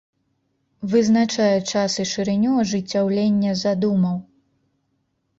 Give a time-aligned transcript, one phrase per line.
[0.93, 4.17] Вызначае час і шырыню ажыццяўлення задумаў.